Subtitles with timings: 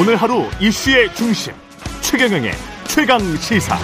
[0.00, 1.52] 오늘 하루 이슈의 중심
[2.02, 2.52] 최경영의
[2.86, 3.76] 최강 시사.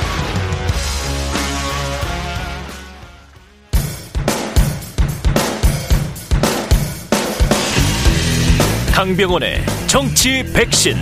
[8.95, 9.57] 강병원의
[9.89, 10.95] 정치 백신.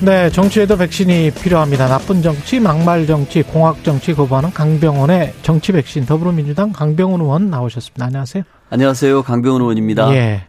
[0.00, 1.86] 네, 정치에도 백신이 필요합니다.
[1.86, 8.06] 나쁜 정치, 막말 정치, 공학 정치 거부하는 강병원의 정치 백신 더불어민주당 강병원 의원 나오셨습니다.
[8.06, 8.42] 안녕하세요.
[8.70, 9.22] 안녕하세요.
[9.22, 10.12] 강병원 의원입니다.
[10.16, 10.48] 예.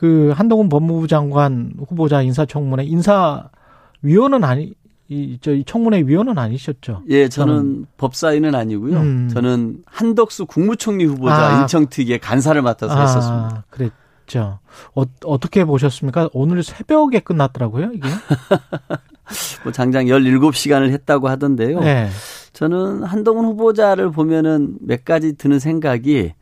[0.00, 4.72] 그 한동훈 법무부 장관 후보자 인사청문회 인사위원은 아니
[5.10, 7.02] 이, 저, 이 청문회 위원은 아니셨죠?
[7.10, 8.96] 예, 저는, 저는 법사위는 아니고요.
[8.96, 9.28] 음.
[9.30, 11.60] 저는 한덕수 국무총리 후보자 아.
[11.60, 13.64] 인청특위의 간사를 맡아서 아, 했었습니다.
[13.68, 14.60] 그랬죠.
[14.94, 16.30] 어, 어떻게 보셨습니까?
[16.32, 18.08] 오늘 새벽에 끝났더라고요, 이게.
[19.64, 21.80] 뭐 장장 17시간을 했다고 하던데요.
[21.80, 22.08] 네.
[22.54, 26.32] 저는 한동훈 후보자를 보면은 몇 가지 드는 생각이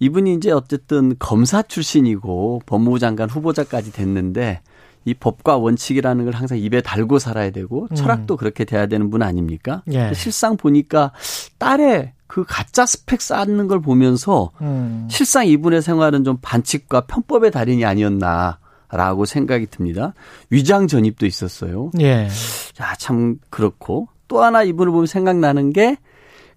[0.00, 4.60] 이분이 이제 어쨌든 검사 출신이고 법무부 장관 후보자까지 됐는데
[5.04, 7.94] 이 법과 원칙이라는 걸 항상 입에 달고 살아야 되고 음.
[7.94, 9.82] 철학도 그렇게 돼야 되는 분 아닙니까?
[9.90, 10.12] 예.
[10.14, 11.12] 실상 보니까
[11.58, 15.08] 딸의 그 가짜 스펙 쌓는 걸 보면서 음.
[15.10, 18.58] 실상 이분의 생활은 좀 반칙과 편법의 달인이 아니었나
[18.90, 20.14] 라고 생각이 듭니다.
[20.50, 21.90] 위장 전입도 있었어요.
[22.00, 22.28] 예.
[22.74, 25.96] 자, 참 그렇고 또 하나 이분을 보면 생각나는 게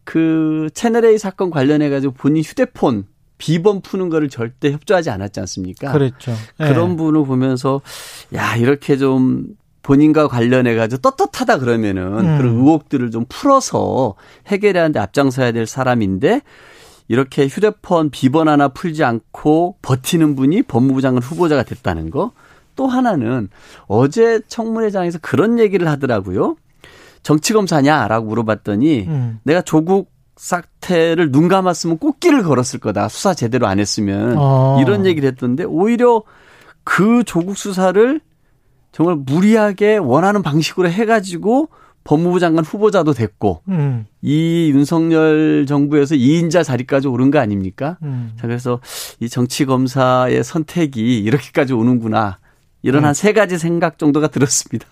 [0.04, 3.06] 그 채널 A 사건 관련해 가지고 본인 휴대폰
[3.42, 5.92] 비번 푸는 거를 절대 협조하지 않았지 않습니까?
[5.92, 6.32] 그렇죠.
[6.60, 6.68] 네.
[6.68, 7.82] 그런 분을 보면서
[8.36, 9.48] 야 이렇게 좀
[9.82, 12.38] 본인과 관련해 가지고 떳떳하다 그러면은 음.
[12.38, 14.14] 그런 의혹들을 좀 풀어서
[14.46, 16.42] 해결하는데 앞장서야 될 사람인데
[17.08, 22.34] 이렇게 휴대폰 비번 하나 풀지 않고 버티는 분이 법무부 장관 후보자가 됐다는 거.
[22.76, 23.50] 또 하나는
[23.88, 26.58] 어제 청문회장에서 그런 얘기를 하더라고요.
[27.24, 29.40] 정치 검사냐라고 물어봤더니 음.
[29.44, 30.11] 내가 조국
[30.42, 33.10] 사태를 눈 감았으면 꽃길을 걸었을 거다.
[33.10, 34.36] 수사 제대로 안 했으면.
[34.40, 34.80] 아.
[34.82, 36.24] 이런 얘기를 했던데 오히려
[36.84, 38.20] 그 조국 수사를
[38.92, 41.70] 정말 무리하게 원하는 방식으로 해가지고
[42.04, 44.08] 법무부 장관 후보자도 됐고 음.
[44.24, 48.00] 이 윤석열 정부에서 2인자 자리까지 오른 거 아닙니까?
[48.02, 48.32] 음.
[48.36, 48.80] 자 그래서
[49.20, 52.40] 이 정치 검사의 선택이 이렇게까지 오는구나.
[52.82, 53.10] 이런 음.
[53.10, 54.88] 한세 가지 생각 정도가 들었습니다.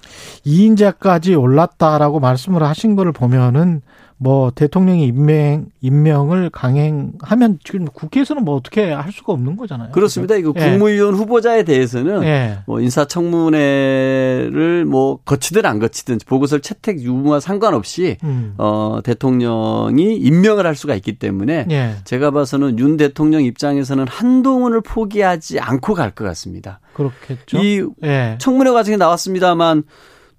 [0.46, 3.82] 2인자까지 올랐다라고 말씀을 하신 거를 보면은
[4.22, 9.94] 뭐 대통령이 임명 임명을 강행하면 지금 국회에서는 뭐 어떻게 할 수가 없는 거잖아요.
[9.94, 10.36] 그렇습니다.
[10.36, 10.60] 이거 예.
[10.60, 12.58] 국무위원 후보자에 대해서는 예.
[12.66, 18.56] 뭐 인사청문회를 뭐 거치든 안 거치든 보고서를 채택 유무와 상관없이 음.
[18.58, 21.96] 어 대통령이 임명을 할 수가 있기 때문에 예.
[22.04, 26.80] 제가 봐서는 윤 대통령 입장에서는 한동훈을 포기하지 않고 갈 것 같습니다.
[26.94, 27.60] 그렇겠죠.
[27.60, 28.36] 이 예.
[28.40, 29.84] 청문회 과정에 나왔습니다만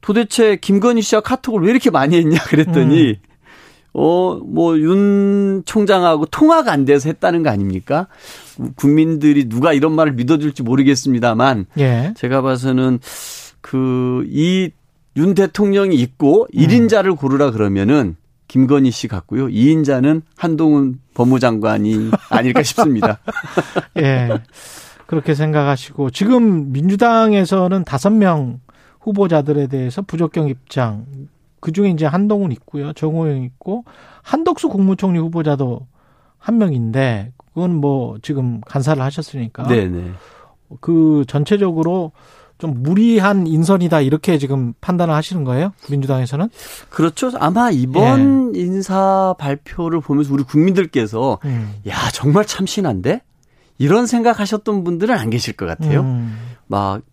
[0.00, 3.29] 도대체 김건희 씨와 카톡을 왜 이렇게 많이 했냐 그랬더니 음.
[3.92, 8.06] 어, 뭐, 윤 총장하고 통화가 안 돼서 했다는 거 아닙니까?
[8.76, 12.12] 국민들이 누가 이런 말을 믿어줄지 모르겠습니다만, 예.
[12.16, 13.00] 제가 봐서는
[13.60, 14.70] 그, 이
[15.16, 18.16] 윤 대통령이 있고 1인자를 고르라 그러면은
[18.48, 19.46] 김건희 씨 같고요.
[19.48, 23.20] 2인자는 한동훈 법무장관이 아닐까 싶습니다.
[23.98, 24.28] 예.
[25.06, 28.60] 그렇게 생각하시고, 지금 민주당에서는 다섯 명
[29.00, 31.06] 후보자들에 대해서 부적격 입장,
[31.60, 32.92] 그 중에 이제 한동훈 있고요.
[32.92, 33.84] 정호영 있고
[34.22, 35.86] 한덕수 국무총리 후보자도
[36.38, 39.66] 한 명인데 그건 뭐 지금 간사를 하셨으니까.
[39.68, 40.12] 네네.
[40.80, 42.12] 그 전체적으로
[42.58, 45.72] 좀 무리한 인선이다 이렇게 지금 판단을 하시는 거예요?
[45.90, 46.48] 민주당에서는?
[46.90, 47.32] 그렇죠.
[47.38, 48.60] 아마 이번 예.
[48.60, 51.74] 인사 발표를 보면서 우리 국민들께서 음.
[51.88, 53.22] 야 정말 참신한데
[53.78, 56.02] 이런 생각하셨던 분들은 안 계실 것 같아요.
[56.02, 56.38] 음.
[56.66, 57.09] 막 대,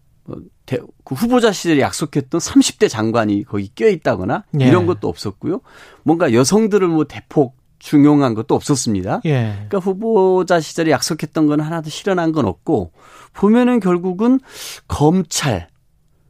[1.03, 4.67] 그 후보자 시절에 약속했던 30대 장관이 거기 껴 있다거나 예.
[4.67, 5.61] 이런 것도 없었고요.
[6.03, 9.21] 뭔가 여성들을 뭐 대폭 중용한 것도 없었습니다.
[9.25, 9.53] 예.
[9.53, 12.91] 그러니까 후보자 시절에 약속했던 건 하나도 실현한 건 없고
[13.33, 14.39] 보면은 결국은
[14.87, 15.69] 검찰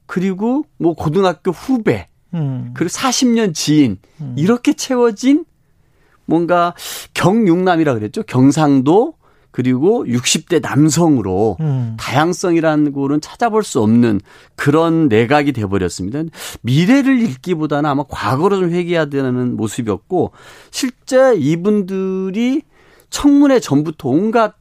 [0.06, 2.74] 그리고 뭐 고등학교 후배 음.
[2.76, 4.36] 그리고 40년 지인 음.
[4.38, 5.46] 이렇게 채워진
[6.26, 6.76] 뭔가
[7.14, 8.22] 경육남이라 그랬죠.
[8.24, 9.16] 경상도
[9.58, 11.98] 그리고 60대 남성으로 음.
[12.00, 14.22] 다양성이라는 거는 찾아볼 수 없는
[14.56, 16.22] 그런 내각이 돼버렸습니다.
[16.62, 20.32] 미래를 읽기보다는 아마 과거로 좀 회귀해야 되는 모습이었고
[20.70, 22.62] 실제 이분들이
[23.10, 24.54] 청문회 전부터 온갖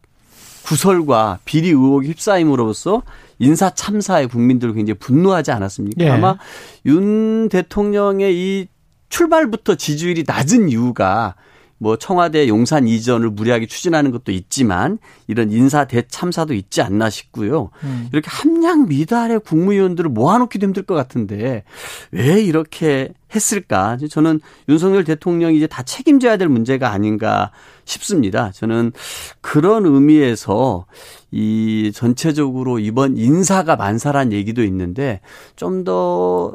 [0.64, 3.02] 구설과 비리 의혹이 휩싸임으로써
[3.38, 6.04] 인사 참사에 국민들 굉장히 분노하지 않았습니까?
[6.06, 6.08] 예.
[6.08, 6.38] 아마
[6.86, 8.68] 윤 대통령의 이
[9.10, 11.34] 출발부터 지지율이 낮은 이유가
[11.78, 17.70] 뭐 청와대 용산 이전을 무리하게 추진하는 것도 있지만 이런 인사 대참사도 있지 않나 싶고요.
[17.84, 18.08] 음.
[18.12, 21.64] 이렇게 함량 미달의 국무위원들을 모아놓기도 힘들 것 같은데
[22.10, 23.98] 왜 이렇게 했을까?
[24.08, 27.50] 저는 윤석열 대통령이 이제 다 책임져야 될 문제가 아닌가
[27.84, 28.50] 싶습니다.
[28.52, 28.92] 저는
[29.40, 30.86] 그런 의미에서
[31.30, 35.20] 이 전체적으로 이번 인사가 만사란 얘기도 있는데
[35.56, 36.54] 좀더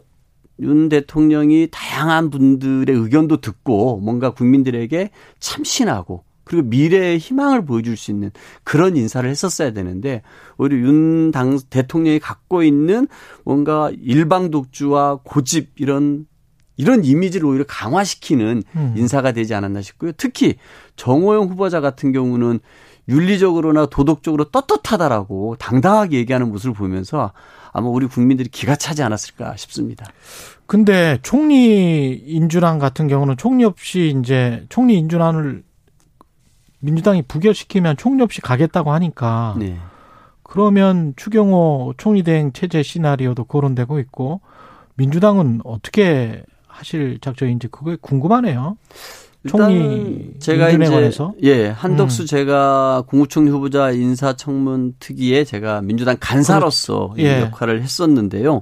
[0.62, 5.10] 윤 대통령이 다양한 분들의 의견도 듣고 뭔가 국민들에게
[5.40, 8.32] 참신하고 그리고 미래의 희망을 보여줄 수 있는
[8.64, 10.22] 그런 인사를 했었어야 되는데
[10.58, 13.08] 오히려 윤 당 대통령이 갖고 있는
[13.46, 16.26] 뭔가 일방 독주와 고집 이런
[16.78, 18.94] 이런 이미지를 오히려 강화시키는 음.
[18.98, 20.12] 인사가 되지 않았나 싶고요.
[20.18, 20.56] 특히
[20.96, 22.60] 정호영 후보자 같은 경우는
[23.08, 27.32] 윤리적으로나 도덕적으로 떳떳하다라고 당당하게 얘기하는 모습을 보면서
[27.74, 30.06] 아마 우리 국민들이 기가 차지 않았을까 싶습니다.
[30.66, 35.64] 근데 총리 인준안 같은 경우는 총리 없이 이제 총리 인준안을
[36.80, 39.78] 민주당이 부결시키면 총리 없이 가겠다고 하니까 네.
[40.44, 44.42] 그러면 추경호 총리 대행 체제 시나리오도 거론되고 있고
[44.96, 48.78] 민주당은 어떻게 하실 작정인지 그게 궁금하네요.
[49.48, 51.34] 총리 제가 이제 관해서.
[51.44, 52.26] 예 한덕수 음.
[52.28, 57.42] 제가 국무총리 후보자 인사청문 특위에 제가 민주당 간사로서 예.
[57.42, 58.62] 역할을 했었는데요.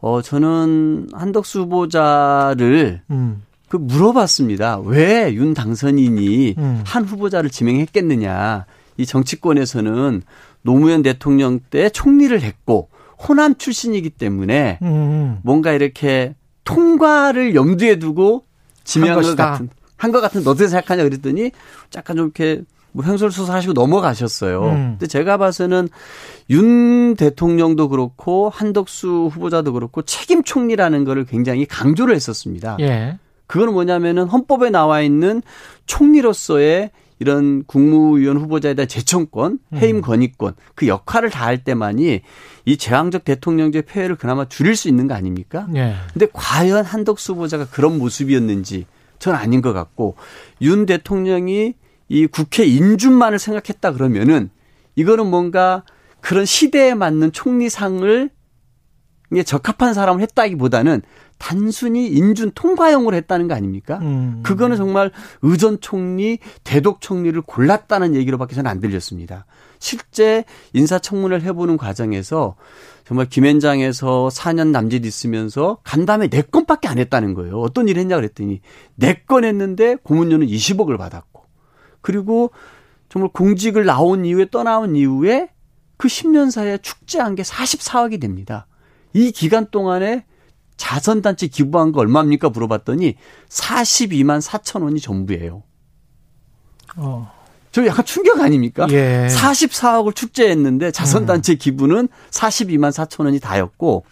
[0.00, 3.42] 어 저는 한덕수 후보자를 음.
[3.68, 4.80] 그 물어봤습니다.
[4.80, 6.82] 왜 윤 당선인이 음.
[6.84, 8.66] 한 후보자를 지명했겠느냐.
[8.96, 10.22] 이 정치권에서는
[10.62, 12.88] 노무현 대통령 때 총리를 했고
[13.28, 14.86] 호남 출신이기 때문에 음.
[14.86, 15.38] 음.
[15.42, 18.44] 뭔가 이렇게 통과를 염두에 두고
[18.84, 21.50] 지명한 것 같은 한 것 같은 너 어떻게 생각하냐 그랬더니
[21.96, 22.62] 약간 좀 이렇게
[22.92, 24.62] 뭐 횡설수설하시고 넘어가셨어요.
[24.64, 24.86] 음.
[24.92, 25.88] 근데 제가 봐서는
[26.50, 32.76] 윤 대통령도 그렇고 한덕수 후보자도 그렇고 책임 총리라는 거를 굉장히 강조를 했었습니다.
[32.80, 33.18] 예.
[33.46, 35.42] 그거는 뭐냐면은 헌법에 나와 있는
[35.86, 39.78] 총리로서의 이런 국무위원 후보자에 대한 재청권, 음.
[39.78, 42.20] 해임 건의권 그 역할을 다할 때만이
[42.64, 45.66] 이 제왕적 대통령제 폐해를 그나마 줄일 수 있는 거 아닙니까?
[45.74, 45.94] 예.
[46.12, 48.86] 근데 과연 한덕수 후보자가 그런 모습이었는지
[49.24, 50.16] 전 아닌 것 같고
[50.60, 51.72] 윤 대통령이
[52.10, 54.50] 이 국회 인준만을 생각했다 그러면은
[54.96, 55.82] 이거는 뭔가
[56.20, 58.28] 그런 시대에 맞는 총리상을
[59.44, 61.02] 적합한 사람을 했다기보다는
[61.38, 63.98] 단순히 인준 통과형으로 했다는 거 아닙니까?
[64.02, 64.40] 음.
[64.42, 65.10] 그거는 정말
[65.42, 69.46] 의전 총리, 대독 총리를 골랐다는 얘기로밖에 저는 안 들렸습니다.
[69.78, 72.56] 실제 인사청문회를 해보는 과정에서
[73.06, 77.60] 정말 김현장에서 4년 남짓 있으면서 간담회 4건밖에 안 했다는 거예요.
[77.60, 78.60] 어떤 일 했냐 그랬더니
[78.98, 81.44] 4건 했는데 고문료는 20억을 받았고
[82.00, 82.50] 그리고
[83.08, 85.50] 정말 공직을 나온 이후에 떠나온 이후에
[85.96, 88.66] 그 10년 사이에 축제한 게 44억이 됩니다.
[89.14, 90.24] 이 기간 동안에
[90.76, 92.50] 자선단체 기부한 거 얼마입니까?
[92.50, 93.14] 물어봤더니
[93.48, 95.62] 42만 4천 원이 전부예요.
[96.96, 97.32] 어.
[97.72, 98.86] 저 약간 충격 아닙니까?
[98.90, 99.26] 예.
[99.30, 101.58] 44억을 축제했는데 자선단체 음.
[101.58, 104.04] 기부는 42만 4천 원이 다였고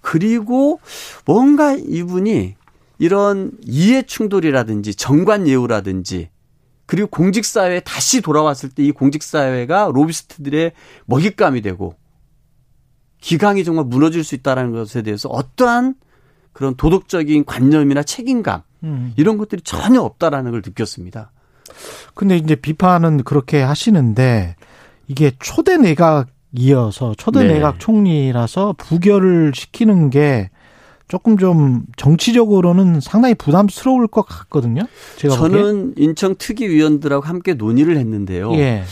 [0.00, 0.80] 그리고
[1.24, 2.54] 뭔가 이분이
[2.98, 6.28] 이런 이해 충돌이라든지 정관 예우라든지
[6.86, 10.72] 그리고 공직사회에 다시 돌아왔을 때 이 공직사회가 로비스트들의
[11.06, 11.94] 먹잇감이 되고
[13.20, 15.94] 기강이 정말 무너질 수 있다는 것에 대해서 어떠한
[16.52, 19.12] 그런 도덕적인 관념이나 책임감 음.
[19.16, 21.30] 이런 것들이 전혀 없다라는 걸 느꼈습니다.
[22.14, 24.56] 근데 이제 비판은 그렇게 하시는데
[25.06, 27.54] 이게 초대 내각이어서 초대 네.
[27.54, 30.50] 내각 총리라서 부결을 시키는 게
[31.08, 34.82] 조금 좀 정치적으로는 상당히 부담스러울 것 같거든요.
[35.16, 36.04] 제가 저는 보기에.
[36.04, 38.54] 인천 특위 위원들하고 함께 논의를 했는데요.
[38.54, 38.84] 예.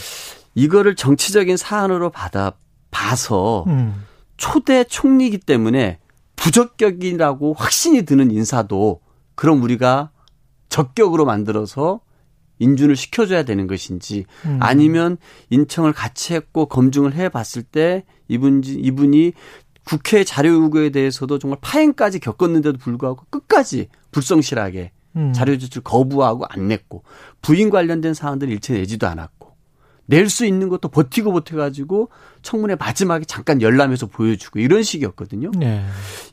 [0.56, 2.52] 이거를 정치적인 사안으로 받아
[2.90, 3.94] 봐서 음.
[4.38, 5.98] 초대 총리이기 때문에
[6.36, 9.00] 부적격이라고 확신이 드는 인사도
[9.34, 10.10] 그럼 우리가
[10.70, 12.00] 적격으로 만들어서
[12.60, 14.58] 인준을 시켜줘야 되는 것인지 음.
[14.60, 15.16] 아니면
[15.50, 19.32] 인청을 같이 했고 검증을 해봤을 때 이분 이분이
[19.84, 25.32] 국회 자료 요구에 대해서도 정말 파행까지 겪었는데도 불구하고 끝까지 불성실하게 음.
[25.32, 27.04] 자료 제출 거부하고 안 냈고
[27.42, 29.47] 부인 관련된 사안들 일체 내지도 않았고
[30.10, 32.08] 낼 수 있는 것도 버티고 버텨가지고
[32.42, 35.50] 청문회 마지막에 잠깐 열람해서 보여주고 이런 식이었거든요.
[35.56, 35.84] 네.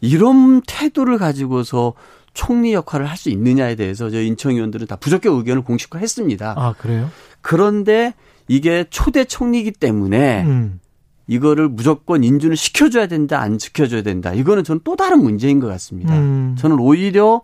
[0.02, 1.94] 이런 태도를 가지고서
[2.34, 6.56] 총리 역할을 할 수 있느냐에 대해서 저희 인천위원들은 다 부적격 의견을 공식화했습니다.
[6.58, 7.10] 아 그래요?
[7.42, 8.14] 그런데
[8.48, 10.80] 이게 초대 총리이기 때문에 음.
[11.28, 14.34] 이거를 무조건 인준을 시켜줘야 된다, 안 지켜줘야 된다.
[14.34, 16.16] 이거는 저는 또 다른 문제인 것 같습니다.
[16.16, 16.56] 음.
[16.58, 17.42] 저는 오히려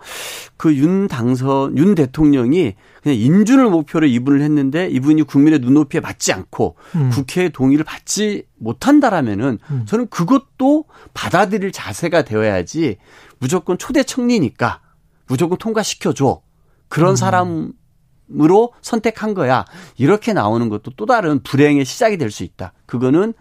[0.58, 6.76] 그 윤 당선, 윤 대통령이 그냥 인준을 목표로 이분을 했는데 이분이 국민의 눈높이에 맞지 않고
[6.96, 7.10] 음.
[7.12, 9.86] 국회의 동의를 받지 못한다라면은 음.
[9.88, 12.98] 저는 그것도 받아들일 자세가 되어야지
[13.40, 14.82] 무조건 초대 청리니까
[15.28, 16.42] 무조건 통과시켜줘.
[16.88, 17.16] 그런 음.
[17.16, 17.72] 사람을
[18.40, 19.66] 으로 선택한 거야.
[19.98, 22.72] 이렇게 나오는 것도 또 다른 불행의 시작이 될 수 있다.
[22.86, 23.34] 그거는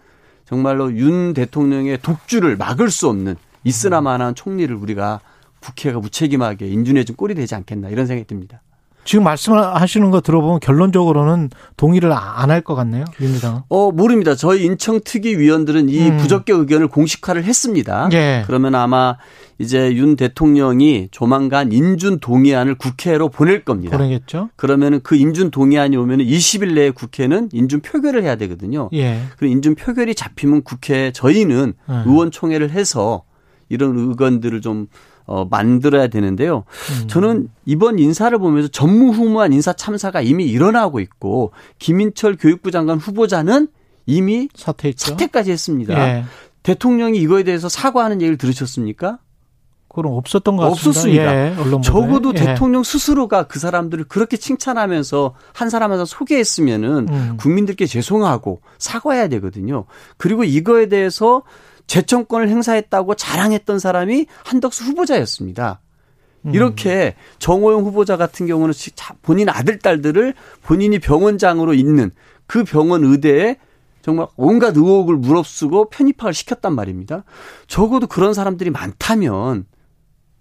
[0.51, 5.21] 정말로 윤 대통령의 독주를 막을 수 없는 있으나마한 총리를 우리가
[5.61, 8.61] 국회가 무책임하게 인준해 준 꼴이 되지 않겠나 이런 생각이 듭니다.
[9.03, 13.61] 지금 말씀하시는 거 들어보면 결론적으로는 동의를 안 할 것 같네요, 민주당은.
[13.69, 14.35] 어, 모릅니다.
[14.35, 16.17] 저희 인청특위 위원들은 이 음.
[16.17, 18.09] 부적격 의견을 공식화를 했습니다.
[18.13, 18.43] 예.
[18.45, 19.17] 그러면 아마
[19.57, 23.97] 이제 윤 대통령이 조만간 인준 동의안을 국회로 보낼 겁니다.
[23.97, 24.49] 보내겠죠.
[24.55, 28.89] 그러면은 그 인준 동의안이 오면은 20일 내에 국회는 인준 표결을 해야 되거든요.
[28.93, 29.21] 예.
[29.37, 31.93] 그 인준 표결이 잡히면 국회 저희는 예.
[32.05, 33.23] 의원총회를 해서
[33.69, 34.87] 이런 의견들을 좀
[35.25, 36.63] 어, 만들어야 되는데요.
[37.01, 37.07] 음.
[37.07, 43.67] 저는 이번 인사를 보면서 전무후무한 인사 참사가 이미 일어나고 있고 김인철 교육부 장관 후보자는
[44.05, 45.11] 이미 사퇴했죠.
[45.11, 46.17] 사퇴까지 했습니다.
[46.17, 46.23] 예.
[46.63, 49.19] 대통령이 이거에 대해서 사과하는 얘기를 들으셨습니까?
[49.93, 50.89] 그럼 없었던 것 같습니다.
[50.89, 51.47] 없었습니다.
[51.47, 52.39] 예, 적어도 예.
[52.39, 57.37] 대통령 스스로가 그 사람들을 그렇게 칭찬하면서 한 사람한테 소개했으면은 음.
[57.37, 59.85] 국민들께 죄송하고 사과해야 되거든요.
[60.17, 61.43] 그리고 이거에 대해서
[61.91, 65.81] 재청권을 행사했다고 자랑했던 사람이 한덕수 후보자였습니다.
[66.45, 66.55] 음.
[66.55, 68.73] 이렇게 정호영 후보자 같은 경우는
[69.21, 70.33] 본인 아들, 딸들을
[70.63, 72.11] 본인이 병원장으로 있는
[72.47, 73.57] 그 병원 의대에
[74.01, 77.25] 정말 온갖 의혹을 무릅쓰고 편입학을 시켰단 말입니다.
[77.67, 79.65] 적어도 그런 사람들이 많다면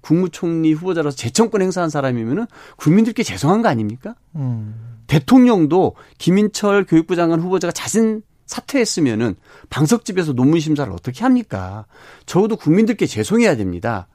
[0.03, 4.15] 국무총리 후보자로서 재청권 행사한 사람이면은 국민들께 죄송한 거 아닙니까?
[4.37, 5.01] 음.
[5.09, 9.37] 대통령도 김인철 교육부 장관 후보자가 자신 사퇴했으면은
[9.71, 11.87] 방석집에서 논문 심사를 어떻게 합니까?
[12.27, 14.09] 적어도 국민들께 죄송해야 됩니다.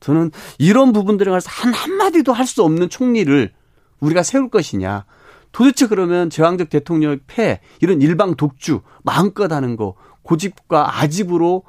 [0.00, 3.52] 저는 이런 부분들에 관해서 한 한마디도 할 수 없는 총리를
[4.00, 5.04] 우리가 세울 것이냐.
[5.52, 11.64] 도대체 그러면 제왕적 대통령 폐 이런 일방 독주 마음껏 하는 거 고집과 아집으로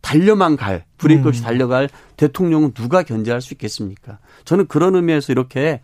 [0.00, 1.44] 달려만 갈 브레이크 없이 음.
[1.44, 4.18] 달려갈 대통령은 누가 견제할 수 있겠습니까?
[4.44, 5.82] 저는 그런 의미에서 이렇게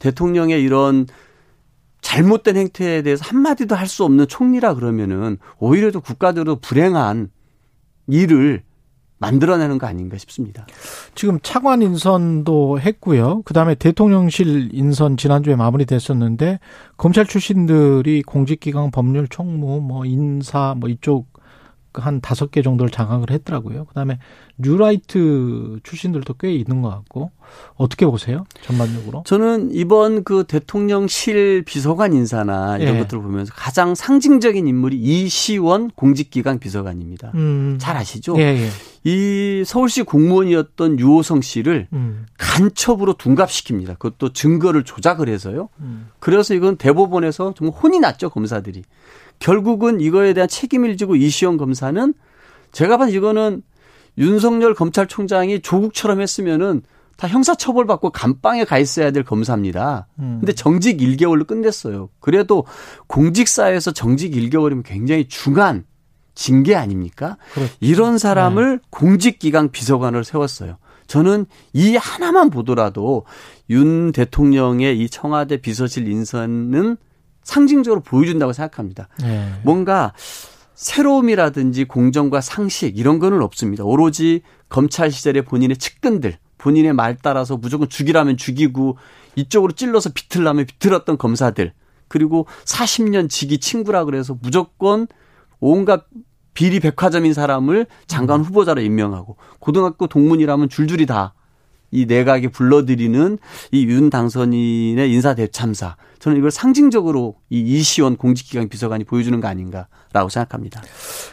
[0.00, 1.06] 대통령의 이런
[2.08, 7.30] 잘못된 행태에 대해서 한마디도 할 수 없는 총리라 그러면은 오히려 더 국가적으로 불행한
[8.06, 8.62] 일을
[9.18, 10.66] 만들어내는 거 아닌가 싶습니다.
[11.14, 13.42] 지금 차관 인선도 했고요.
[13.44, 16.60] 그 다음에 대통령실 인선 지난주에 마무리됐었는데
[16.96, 21.26] 검찰 출신들이 공직기강 법률 총무 뭐 인사 뭐 이쪽
[21.98, 23.84] 한 다섯 개 정도를 장악을 했더라고요.
[23.86, 24.18] 그다음에
[24.58, 27.30] 뉴라이트 출신들도 꽤 있는 것 같고
[27.76, 28.44] 어떻게 보세요?
[28.62, 29.22] 전반적으로?
[29.24, 32.98] 저는 이번 그 대통령실 비서관 인사나 이런 예.
[33.00, 37.32] 것들을 보면서 가장 상징적인 인물이 이시원 공직기강 비서관입니다.
[37.34, 37.78] 음.
[37.80, 38.36] 잘 아시죠?
[38.38, 38.68] 예, 예.
[39.04, 42.26] 이 서울시 공무원이었던 유호성 씨를 음.
[42.36, 43.98] 간첩으로 둔갑시킵니다.
[43.98, 45.68] 그것도 증거를 조작을 해서요.
[45.80, 46.08] 음.
[46.18, 48.82] 그래서 이건 대법원에서 정말 혼이 났죠 검사들이.
[49.38, 52.14] 결국은 이거에 대한 책임을 지고 이시영 검사는
[52.72, 53.62] 제가 봐도 이거는
[54.18, 56.82] 윤석열 검찰총장이 조국처럼 했으면은
[57.16, 60.06] 다 형사처벌 받고 감방에 가 있어야 될 검사입니다.
[60.20, 60.38] 음.
[60.40, 62.10] 근데 정직 1개월로 끝냈어요.
[62.20, 62.64] 그래도
[63.08, 65.84] 공직사에서 정직 1개월이면 굉장히 중한
[66.36, 67.36] 징계 아닙니까?
[67.52, 67.72] 그렇죠.
[67.80, 68.88] 이런 사람을 네.
[68.90, 70.76] 공직기강 비서관을 세웠어요.
[71.08, 73.24] 저는 이 하나만 보더라도
[73.70, 76.96] 윤 대통령의 이 청와대 비서실 인선은
[77.48, 79.08] 상징적으로 보여준다고 생각합니다.
[79.22, 79.50] 네.
[79.62, 80.12] 뭔가
[80.74, 83.84] 새로움이라든지 공정과 상식 이런 거는 없습니다.
[83.84, 88.98] 오로지 검찰 시절에 본인의 측근들, 본인의 말 따라서 무조건 죽이라면 죽이고
[89.34, 91.72] 이쪽으로 찔러서 비틀라면 비틀었던 검사들
[92.06, 95.06] 그리고 40년 지기 친구라 그래서 무조건
[95.58, 96.04] 온갖
[96.52, 101.32] 비리 백화점인 사람을 장관 후보자로 임명하고 고등학교 동문이라면 줄줄이 다
[101.90, 103.38] 이 내각에 불러들이는
[103.72, 110.28] 이 윤 당선인의 인사 대참사 저는 이걸 상징적으로 이 이시원 공직기강 비서관이 보여주는 거 아닌가라고
[110.28, 110.82] 생각합니다.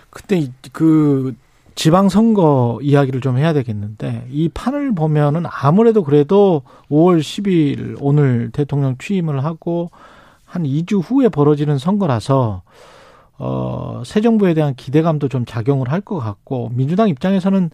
[0.09, 1.35] 그때 그
[1.75, 9.43] 지방선거 이야기를 좀 해야 되겠는데 이 판을 보면은 아무래도 그래도 5월 10일 오늘 대통령 취임을
[9.43, 9.91] 하고
[10.45, 12.62] 한 2주 후에 벌어지는 선거라서
[13.38, 17.69] 어, 새 정부에 대한 기대감도 좀 작용을 할 것 같고 민주당 입장에서는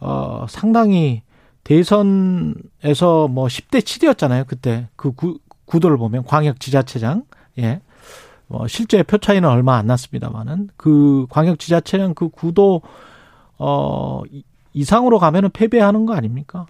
[0.00, 1.22] 어, 상당히
[1.64, 4.46] 대선에서 뭐 10대 7이었잖아요.
[4.46, 7.24] 그때 그 구, 구도를 보면 광역 지자체장
[7.58, 7.80] 예.
[8.46, 12.80] 뭐 실제 표 차이는 얼마 안 났습니다만은 그 광역 지자체장 그 구도
[13.58, 14.22] 어
[14.72, 16.66] 이상으로 가면은 패배하는 거 아닙니까?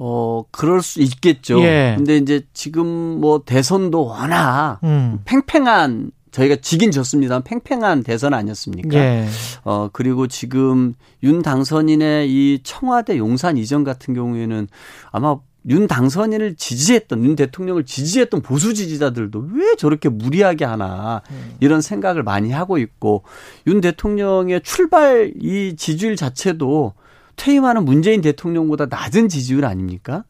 [0.00, 1.60] 어, 그럴 수 있겠죠.
[1.62, 1.94] 예.
[1.96, 5.20] 근데 이제 지금 뭐 대선도 워낙 음.
[5.24, 7.40] 팽팽한 저희가 지긴 졌습니다.
[7.40, 8.96] 팽팽한 대선 아니었습니까?
[8.96, 9.26] 예.
[9.64, 14.68] 어, 그리고 지금 윤 당선인의 이 청와대 용산 이전 같은 경우에는
[15.10, 21.20] 아마 윤 당선인을 지지했던 윤 대통령을 지지했던 보수 지지자들도 왜 저렇게 무리하게 하나
[21.60, 23.24] 이런 생각을 많이 하고 있고
[23.66, 26.94] 윤 대통령의 출발 이 지지율 자체도
[27.36, 30.24] 퇴임하는 문재인 대통령보다 낮은 지지율 아닙니까?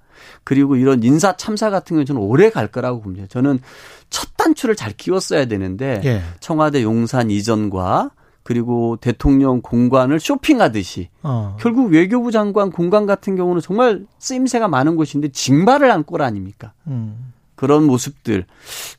[0.44, 3.26] 그리고 이런 인사 참사 같은 경우는 저는 오래 갈 거라고 봅니다.
[3.28, 3.60] 저는
[4.10, 6.22] 첫 단추를 잘 끼웠어야 되는데 예.
[6.40, 8.10] 청와대 용산 이전과
[8.42, 11.56] 그리고 대통령 공관을 쇼핑하듯이 어.
[11.60, 16.72] 결국 외교부 장관 공관 같은 경우는 정말 쓰임새가 많은 곳인데 징발을 한꼴 아닙니까?
[16.86, 17.32] 음.
[17.58, 18.46] 그런 모습들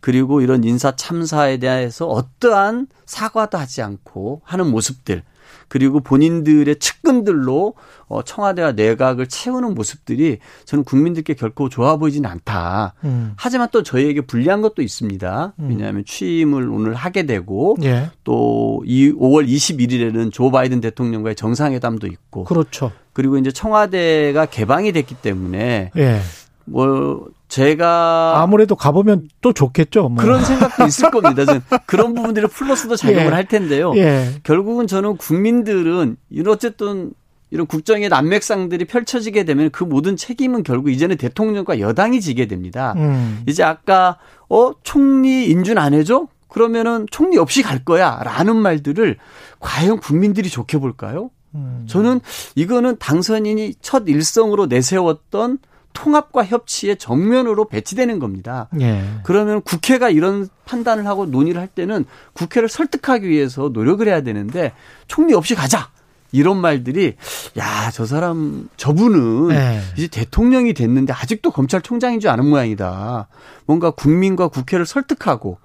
[0.01, 5.23] 그리고 이런 인사 참사에 대해서 어떠한 사과도 하지 않고 하는 모습들
[5.69, 7.75] 그리고 본인들의 측근들로
[8.07, 12.95] 어, 청와대와 내각을 채우는 모습들이 저는 국민들께 결코 좋아 보이지는 않다.
[13.05, 13.33] 음.
[13.37, 15.53] 하지만 또 저희에게 불리한 것도 있습니다.
[15.57, 15.69] 음.
[15.69, 18.09] 왜냐하면 취임을 오늘 하게 되고 예.
[18.25, 22.91] 또이 5월 21일에는 조 바이든 대통령과의 정상회담도 있고 그렇죠.
[23.13, 26.19] 그리고 이제 청와대가 개방이 됐기 때문에 예.
[26.65, 30.10] 뭐 제가 아무래도 가보면 또 좋겠죠.
[30.10, 30.24] 뭐.
[30.24, 31.46] 그런 생각도 있을 겁니다.
[31.46, 33.29] 저는 그런 부분들이 플러스도 작용을 예.
[33.29, 33.94] 할 텐데요.
[33.96, 34.36] 예.
[34.44, 37.12] 결국은 저는 국민들은 이런 어쨌든
[37.51, 42.94] 이런 국정의 난맥상들이 펼쳐지게 되면 그 모든 책임은 결국 이제는 대통령과 여당이 지게 됩니다.
[42.98, 43.41] 음.
[43.48, 46.27] 이제 아까 어 총리 인준 안 해줘?
[46.48, 49.18] 그러면은 총리 없이 갈 거야라는 말들을
[49.60, 51.32] 과연 국민들이 좋게 볼까요?
[51.56, 51.86] 음.
[51.88, 52.22] 저는
[52.53, 55.58] 이거는 당선인이 첫 일성으로 내세웠던
[55.93, 58.69] 통합과 협치의 정면으로 배치되는 겁니다.
[58.79, 59.03] 예.
[59.24, 64.74] 그러면 국회가 이런 판단을 하고 논의를 할 때는 국회를 설득하기 위해서 노력을 해야 되는데
[65.08, 65.89] 총리 없이 가자.
[66.31, 67.15] 이런 말들이
[67.58, 69.81] 야 저 사람 저분은 네.
[69.98, 73.27] 이제 대통령이 됐는데 아직도 검찰총장인 줄 아는 모양이다.
[73.65, 75.58] 뭔가 국민과 국회를 설득하고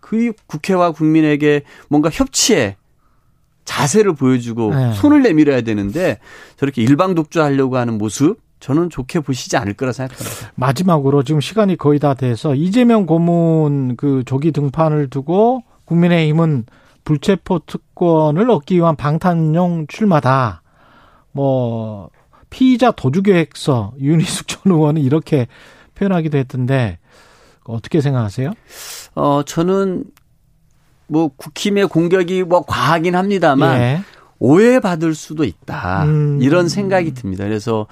[0.00, 2.76] 그 국회와 국민에게 뭔가 협치에
[3.66, 4.92] 자세를 보여주고 네.
[4.94, 6.18] 손을 내밀어야 되는데
[6.56, 10.52] 저렇게 일방 독주하려고 하는 모습 저는 좋게 보시지 않을 거라 생각합니다.
[10.54, 16.64] 마지막으로 지금 시간이 거의 다 돼서 이재명 고문 그 조기 등판을 두고 국민의힘은
[17.04, 20.62] 불체포 특권을 얻기 위한 방탄용 출마다.
[21.32, 22.10] 뭐
[22.50, 25.46] 피의자 도주 계획서 윤희숙 전 의원은 이렇게
[25.94, 26.98] 표현하기도 했던데
[27.64, 28.52] 어떻게 생각하세요?
[29.14, 30.04] 어 저는
[31.08, 34.00] 뭐 국힘의 공격이 뭐 과하긴 합니다만 예.
[34.38, 36.04] 오해받을 수도 있다.
[36.04, 36.38] 음.
[36.42, 37.44] 이런 생각이 듭니다.
[37.44, 37.86] 그래서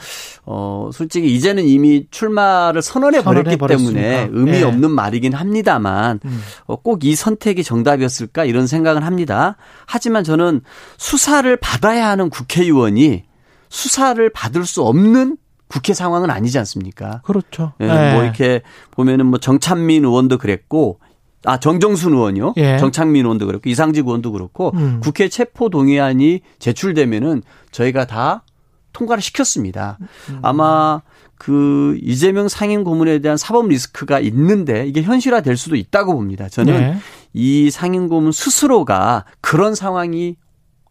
[0.45, 4.63] 어 솔직히 이제는 이미 출마를 선언해 버렸기 때문에 의미 네.
[4.65, 6.41] 없는 말이긴 합니다만 음.
[6.67, 9.57] 어, 꼭 이 선택이 정답이었을까 이런 생각은 합니다.
[9.85, 10.63] 하지만 저는
[10.97, 13.25] 수사를 받아야 하는 국회의원이
[13.69, 15.37] 수사를 받을 수 없는
[15.69, 17.21] 국회 상황은 아니지 않습니까?
[17.25, 17.73] 그렇죠.
[17.81, 18.15] 예, 뭐 네.
[18.15, 21.01] 뭐 이렇게 보면은 뭐 정찬민 의원도 그랬고
[21.45, 22.79] 아 정정순 의원요, 예.
[22.79, 25.01] 정창민 의원도 그렇고 이상직 의원도 그렇고 음.
[25.03, 28.45] 국회 체포 동의안이 제출되면은 저희가 다
[28.93, 29.99] 통과를 시켰습니다.
[30.31, 30.39] 음.
[30.43, 31.03] 아마
[31.37, 36.49] 그 이재명 상임 고문에 대한 사법 리스크가 있는데 이게 현실화 될 수도 있다고 봅니다.
[36.49, 36.97] 저는 네.
[37.33, 40.37] 이 상임 고문 스스로가 그런 상황이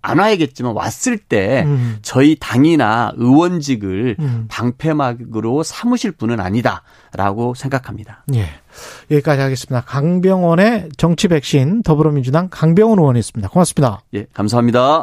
[0.04, 1.98] 안 와야겠지만 왔을 때 음.
[2.02, 4.46] 저희 당이나 의원직을 음.
[4.50, 8.26] 방패막으로 삼으실 분은 아니다라고 생각합니다.
[8.36, 8.50] 예.
[9.10, 9.82] 여기까지 하겠습니다.
[9.82, 13.50] 강병원의 정치 백신 더불어민주당 강병원 의원이었습니다.
[13.50, 14.02] 고맙습니다.
[14.14, 15.02] 예, 감사합니다.